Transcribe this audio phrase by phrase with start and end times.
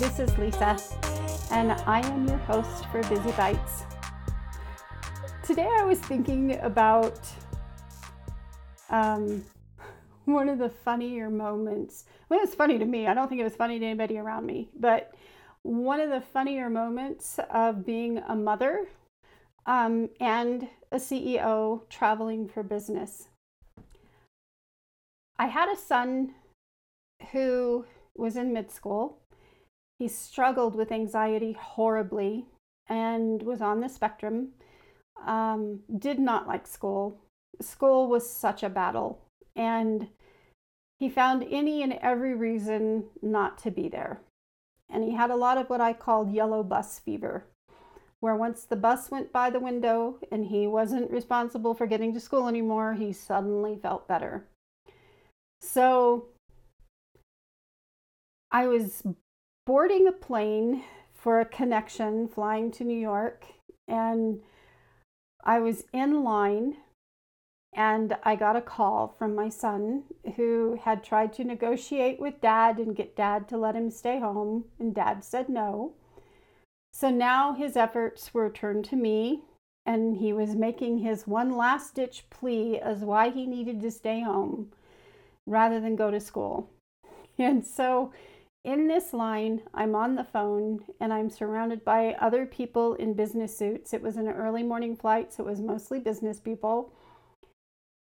[0.00, 0.76] Lisa,
[1.52, 3.84] and I am your host for Busy Bites.
[5.44, 7.20] Today I was thinking about
[8.90, 9.44] um,
[10.24, 12.06] one of the funnier moments.
[12.28, 13.06] Well, it was funny to me.
[13.06, 15.14] I don't think it was funny to anybody around me, but
[15.62, 18.88] one of the funnier moments of being a mother
[19.64, 23.28] um, and a CEO traveling for business.
[25.38, 26.34] I had a son
[27.30, 27.84] who
[28.16, 29.20] was in mid school.
[30.04, 32.44] He struggled with anxiety horribly
[32.90, 34.48] and was on the spectrum.
[35.26, 37.22] Um, did not like school.
[37.62, 39.22] School was such a battle,
[39.56, 40.08] and
[41.00, 44.20] he found any and every reason not to be there.
[44.90, 47.46] And he had a lot of what I called yellow bus fever,
[48.20, 52.20] where once the bus went by the window and he wasn't responsible for getting to
[52.20, 54.44] school anymore, he suddenly felt better.
[55.62, 56.26] So
[58.52, 59.02] I was
[59.66, 63.46] boarding a plane for a connection flying to New York,
[63.88, 64.40] and
[65.42, 66.76] I was in line
[67.76, 70.04] and I got a call from my son
[70.36, 74.66] who had tried to negotiate with dad and get dad to let him stay home,
[74.78, 75.94] and dad said no.
[76.92, 79.42] So now his efforts were turned to me,
[79.84, 84.20] and he was making his one last ditch plea as why he needed to stay
[84.20, 84.70] home
[85.46, 86.70] rather than go to school.
[87.36, 88.12] And so
[88.64, 93.56] in this line, I'm on the phone and I'm surrounded by other people in business
[93.56, 93.92] suits.
[93.92, 96.90] It was an early morning flight, so it was mostly business people.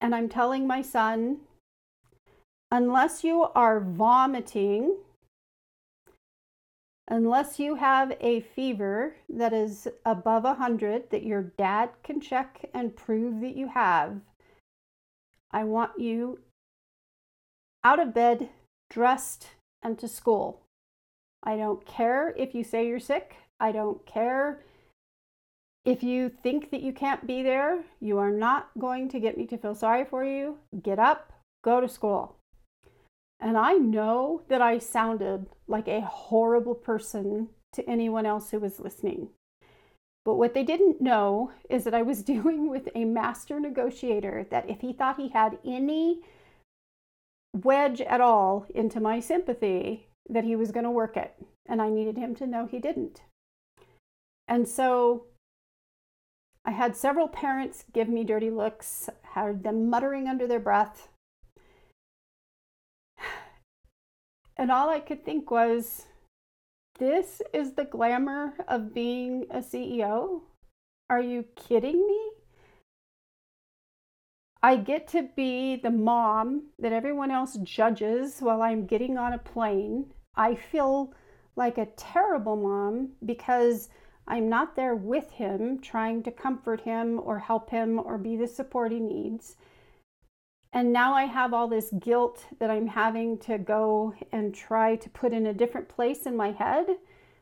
[0.00, 1.38] And I'm telling my son,
[2.72, 4.96] unless you are vomiting,
[7.06, 12.96] unless you have a fever that is above 100 that your dad can check and
[12.96, 14.20] prove that you have,
[15.52, 16.40] I want you
[17.84, 18.48] out of bed,
[18.90, 19.50] dressed,
[19.82, 20.62] and to school.
[21.42, 23.36] I don't care if you say you're sick.
[23.60, 24.62] I don't care
[25.84, 27.84] if you think that you can't be there.
[28.00, 30.58] You are not going to get me to feel sorry for you.
[30.82, 32.36] Get up, go to school.
[33.40, 38.80] And I know that I sounded like a horrible person to anyone else who was
[38.80, 39.28] listening.
[40.24, 44.68] But what they didn't know is that I was dealing with a master negotiator that
[44.68, 46.20] if he thought he had any
[47.54, 51.34] wedge at all into my sympathy that he was going to work it.
[51.66, 53.22] And I needed him to know he didn't.
[54.46, 55.24] And so
[56.64, 61.08] I had several parents give me dirty looks, had them muttering under their breath.
[64.56, 66.06] And all I could think was,
[66.98, 70.40] this is the glamour of being a CEO?
[71.08, 72.27] Are you kidding me?
[74.62, 79.38] I get to be the mom that everyone else judges while I'm getting on a
[79.38, 80.06] plane.
[80.34, 81.14] I feel
[81.54, 83.88] like a terrible mom because
[84.26, 88.48] I'm not there with him, trying to comfort him or help him or be the
[88.48, 89.56] support he needs.
[90.72, 95.08] And now I have all this guilt that I'm having to go and try to
[95.10, 96.86] put in a different place in my head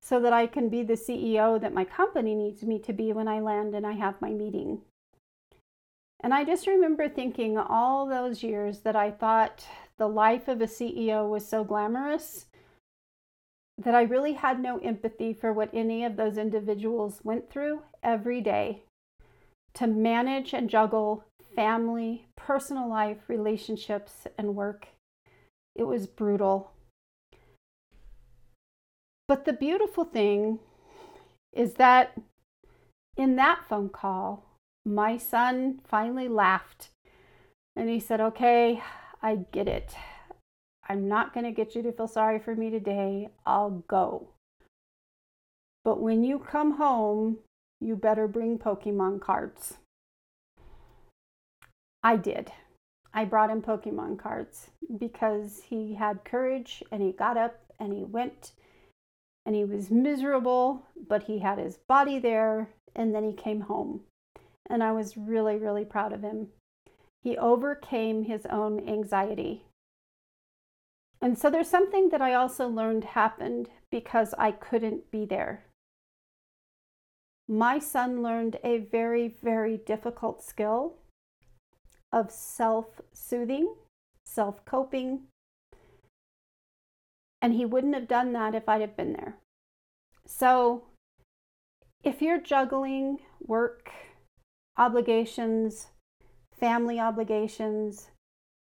[0.00, 3.28] so that I can be the CEO that my company needs me to be when
[3.28, 4.80] I land and I have my meeting.
[6.22, 9.64] And I just remember thinking all those years that I thought
[9.96, 12.46] the life of a CEO was so glamorous
[13.78, 18.42] that I really had no empathy for what any of those individuals went through every
[18.42, 18.82] day
[19.74, 21.24] to manage and juggle
[21.56, 24.88] family, personal life, relationships, and work.
[25.74, 26.72] It was brutal.
[29.26, 30.58] But the beautiful thing
[31.52, 32.12] is that
[33.16, 34.49] in that phone call,
[34.84, 36.90] my son finally laughed
[37.76, 38.82] and he said, Okay,
[39.22, 39.94] I get it.
[40.88, 43.28] I'm not going to get you to feel sorry for me today.
[43.46, 44.28] I'll go.
[45.84, 47.38] But when you come home,
[47.80, 49.78] you better bring Pokemon cards.
[52.02, 52.50] I did.
[53.14, 58.04] I brought him Pokemon cards because he had courage and he got up and he
[58.04, 58.52] went
[59.46, 64.00] and he was miserable, but he had his body there and then he came home
[64.70, 66.48] and I was really, really proud of him.
[67.22, 69.64] He overcame his own anxiety.
[71.20, 75.64] And so there's something that I also learned happened because I couldn't be there.
[77.46, 80.94] My son learned a very, very difficult skill
[82.12, 83.74] of self soothing,
[84.24, 85.24] self coping,
[87.42, 89.36] and he wouldn't have done that if I'd have been there.
[90.26, 90.84] So
[92.02, 93.90] if you're juggling work,
[94.80, 95.88] obligations,
[96.58, 98.08] family obligations,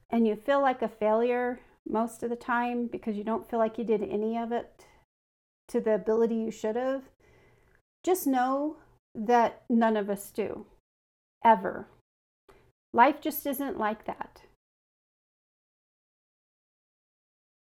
[0.09, 3.77] and you feel like a failure most of the time because you don't feel like
[3.77, 4.85] you did any of it,
[5.67, 7.03] to the ability you should have,
[8.03, 8.77] just know
[9.13, 10.65] that none of us do,
[11.45, 11.87] ever.
[12.93, 14.41] Life just isn't like that.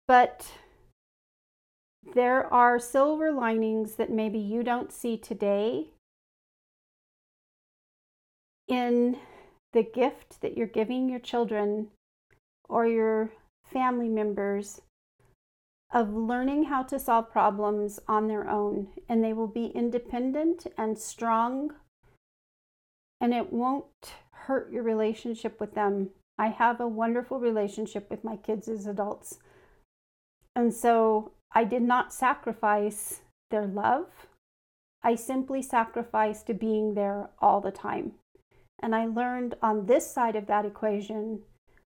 [0.08, 0.50] But
[2.16, 5.93] there are silver linings that maybe you don't see today
[8.68, 9.18] in
[9.74, 11.88] the gift that you're giving your children
[12.70, 13.32] or your
[13.66, 14.82] family members
[15.92, 18.88] of learning how to solve problems on their own.
[19.08, 21.74] And they will be independent and strong,
[23.22, 23.86] and it won't
[24.32, 26.10] hurt your relationship with them.
[26.38, 29.38] I have a wonderful relationship with my kids as adults.
[30.56, 33.22] And so I did not sacrifice
[33.52, 34.08] their love.
[35.04, 38.14] I simply sacrificed to being there all the time.
[38.82, 41.42] And I learned on this side of that equation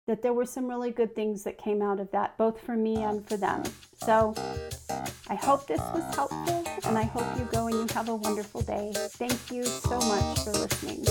[0.07, 3.03] that there were some really good things that came out of that, both for me
[3.03, 3.65] and for them.
[4.05, 4.35] So
[5.29, 8.61] I hope this was helpful, and I hope you go and you have a wonderful
[8.61, 8.93] day.
[8.95, 11.05] Thank you so much for listening.